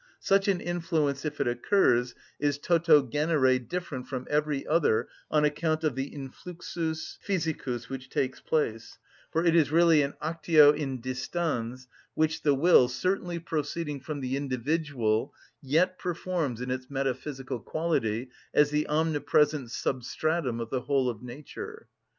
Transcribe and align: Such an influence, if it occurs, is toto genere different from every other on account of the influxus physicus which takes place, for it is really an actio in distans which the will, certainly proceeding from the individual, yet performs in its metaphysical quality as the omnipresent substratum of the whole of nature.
Such 0.19 0.47
an 0.47 0.59
influence, 0.61 1.25
if 1.25 1.39
it 1.39 1.47
occurs, 1.47 2.15
is 2.39 2.57
toto 2.57 3.03
genere 3.07 3.59
different 3.59 4.07
from 4.07 4.25
every 4.31 4.65
other 4.65 5.07
on 5.29 5.45
account 5.45 5.83
of 5.83 5.93
the 5.93 6.09
influxus 6.09 7.19
physicus 7.23 7.87
which 7.87 8.09
takes 8.09 8.39
place, 8.41 8.97
for 9.31 9.45
it 9.45 9.55
is 9.55 9.71
really 9.71 10.01
an 10.01 10.15
actio 10.19 10.71
in 10.75 11.01
distans 11.03 11.85
which 12.15 12.41
the 12.41 12.55
will, 12.55 12.87
certainly 12.87 13.37
proceeding 13.37 13.99
from 13.99 14.21
the 14.21 14.35
individual, 14.37 15.35
yet 15.61 15.99
performs 15.99 16.61
in 16.61 16.71
its 16.71 16.89
metaphysical 16.89 17.59
quality 17.59 18.31
as 18.55 18.71
the 18.71 18.89
omnipresent 18.89 19.69
substratum 19.69 20.59
of 20.59 20.71
the 20.71 20.81
whole 20.81 21.11
of 21.11 21.21
nature. 21.21 21.87